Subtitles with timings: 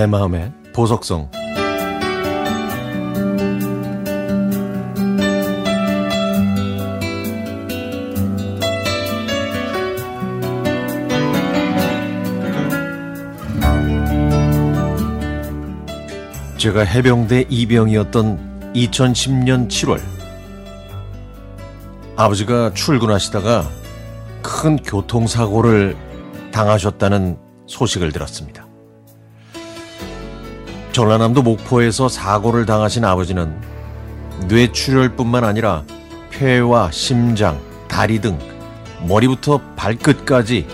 [0.00, 1.30] 내 마음의 보석성
[16.56, 20.00] 제가 해병대 이병이었던 2010년 7월
[22.16, 23.68] 아버지가 출근하시다가
[24.40, 25.94] 큰 교통사고를
[26.52, 28.69] 당하셨다는 소식을 들었습니다.
[30.92, 33.54] 전라남도 목포에서 사고를 당하신 아버지는
[34.48, 35.84] 뇌출혈뿐만 아니라
[36.30, 38.38] 폐와 심장, 다리 등
[39.06, 40.66] 머리부터 발끝까지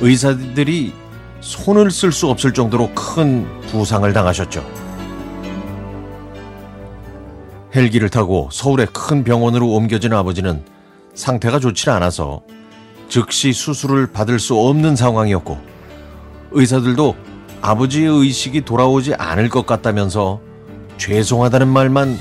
[0.00, 0.94] 의사들이
[1.40, 4.64] 손을 쓸 수 없을 정도로 큰 부상을 당하셨죠.
[7.74, 10.64] 헬기를 타고 서울의 큰 병원으로 옮겨진 아버지는
[11.14, 12.42] 상태가 좋지 않아서
[13.08, 15.58] 즉시 수술을 받을 수 없는 상황이었고
[16.52, 17.29] 의사들도
[17.62, 20.40] 아버지의 의식이 돌아오지 않을 것 같다면서
[20.96, 22.18] 죄송하다는 말만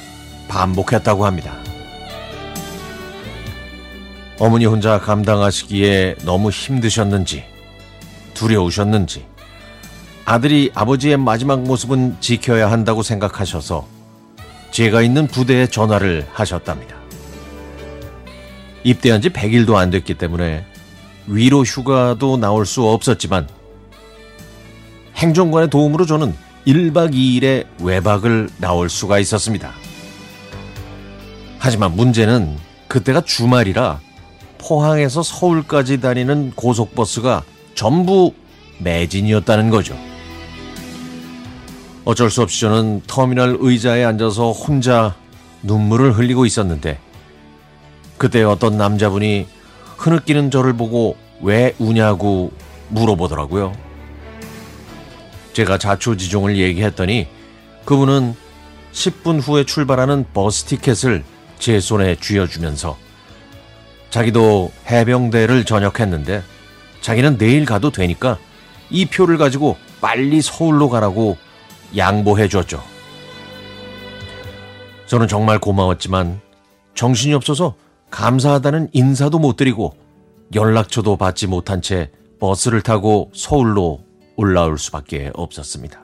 [0.48, 1.54] 반복했다고 합니다.
[4.40, 7.44] 어머니 혼자 감당하시기에 너무 힘드셨는지
[8.34, 9.26] 두려우셨는지
[10.26, 13.88] 아들이 아버지의 마지막 모습은 지켜야 한다고 생각하셔서
[14.72, 16.96] 제가 있는 부대에 전화를 하셨답니다.
[18.84, 20.66] 입대한 지 100일도 안 됐기 때문에
[21.28, 23.48] 위로 휴가도 나올 수 없었지만
[25.20, 26.34] 행정관의 도움으로 저는
[26.66, 29.72] 1박 2일의 외박을 나올 수가 있었습니다.
[31.58, 32.56] 하지만 문제는
[32.88, 34.00] 그때가 주말이라
[34.58, 37.44] 포항에서 서울까지 다니는 고속버스가
[37.76, 38.34] 전부
[38.80, 39.98] 매진이었다는 거죠.
[42.06, 45.16] 어쩔 수 없이 저는 터미널 의자에 앉아서 혼자
[45.64, 46.98] 눈물을 흘리고 있었는데
[48.18, 49.48] 그때 어떤 남자분이
[49.98, 52.54] 흐느끼는 저를 보고 왜 우냐고
[52.88, 53.89] 물어보더라고요.
[55.54, 57.28] 제가 자초지종을 얘기했더니
[57.86, 58.36] 그분은
[58.92, 61.24] 10분 후에 출발하는 버스 티켓을
[61.60, 62.98] 제 손에 쥐어주면서
[64.10, 66.42] 자기도 해병대를 전역했는데
[67.02, 68.38] 자기는 내일 가도 되니까
[68.90, 71.38] 이 표를 가지고 빨리 서울로 가라고
[71.96, 72.82] 양보해 줬죠.
[75.06, 76.40] 저는 정말 고마웠지만
[76.96, 77.76] 정신이 없어서
[78.12, 79.96] 감사하다는 인사도 못 드리고
[80.54, 84.04] 연락처도 받지 못한 채 버스를 타고 서울로
[84.40, 86.02] 올라올 수밖에 없었습니다.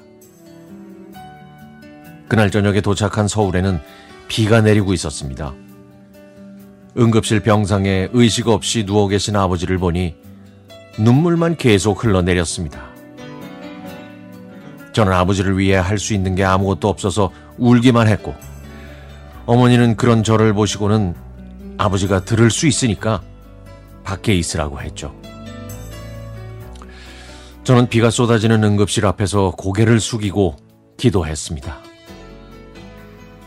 [2.27, 3.79] 그날 저녁에 도착한 서울에는
[4.27, 5.53] 비가 내리고 있었습니다.
[6.97, 10.15] 응급실 병상에 의식 없이 누워 계신 아버지를 보니
[10.99, 12.83] 눈물만 계속 흘러내렸습니다.
[14.91, 18.33] 저는 아버지를 위해 할 수 있는 게 아무것도 없어서 울기만 했고,
[19.45, 21.15] 어머니는 그런 저를 보시고는
[21.77, 23.21] 아버지가 들을 수 있으니까
[24.03, 25.15] 밖에 있으라고 했죠.
[27.65, 30.55] 저는 비가 쏟아지는 응급실 앞에서 고개를 숙이고
[30.97, 31.75] 기도했습니다.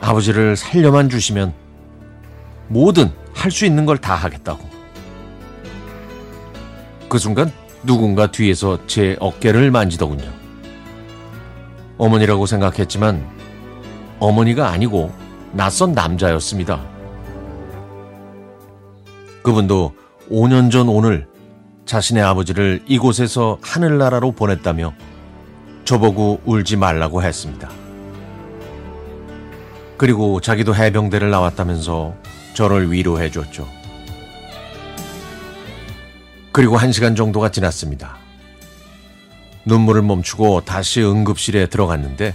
[0.01, 1.55] 아버지를 살려만 주시면
[2.69, 4.69] 뭐든 할 수 있는 걸 다 하겠다고.
[7.09, 7.53] 그 순간
[7.85, 10.29] 누군가 뒤에서 제 어깨를 만지더군요.
[11.97, 13.25] 어머니라고 생각했지만
[14.19, 15.13] 어머니가 아니고
[15.53, 16.85] 낯선 남자였습니다.
[19.45, 19.95] 그분도
[20.29, 21.29] 5년 전 오늘
[21.89, 24.93] 자신의 아버지를 이곳에서 하늘나라로 보냈다며
[25.87, 27.71] 저보고 울지 말라고 했습니다.
[29.97, 32.15] 그리고 자기도 해병대를 나왔다면서
[32.53, 33.67] 저를 위로해 줬죠.
[36.53, 38.19] 그리고 한 시간 정도가 지났습니다.
[39.65, 42.35] 눈물을 멈추고 다시 응급실에 들어갔는데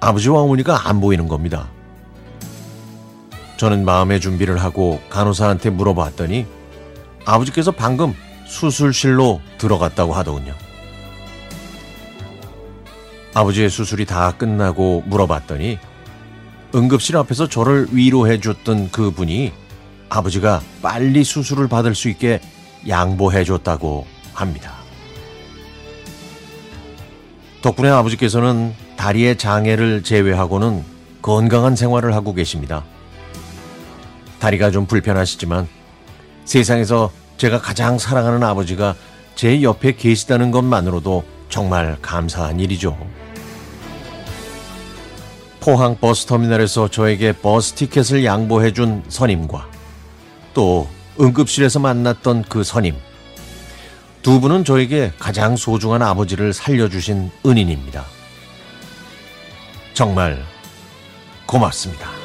[0.00, 1.68] 아버지와 어머니가 안 보이는 겁니다.
[3.58, 6.46] 저는 마음의 준비를 하고 간호사한테 물어봤더니
[7.26, 8.14] 아버지께서 방금
[8.50, 10.54] 수술실로 들어갔다고 하더군요.
[13.32, 15.78] 아버지의 수술이 다 끝나고 물어봤더니
[16.74, 19.52] 응급실 앞에서 저를 위로해 줬던 그 분이
[20.08, 22.40] 아버지가 빨리 수술을 받을 수 있게
[22.88, 24.74] 양보해 줬다고 합니다.
[27.62, 30.84] 덕분에 아버지께서는 다리의 장애를 제외하고는
[31.22, 32.84] 건강한 생활을 하고 계십니다.
[34.40, 35.68] 다리가 좀 불편하시지만
[36.44, 38.94] 세상에서 제가 가장 사랑하는 아버지가
[39.34, 42.98] 제 옆에 계시다는 것만으로도 정말 감사한 일이죠.
[45.58, 49.66] 포항 버스터미널에서 저에게 버스 티켓을 양보해준 선임과
[50.52, 50.86] 또
[51.18, 52.94] 응급실에서 만났던 그 선임.
[54.20, 58.04] 두 분은 저에게 가장 소중한 아버지를 살려주신 은인입니다.
[59.94, 60.44] 정말
[61.46, 62.19] 고맙습니다.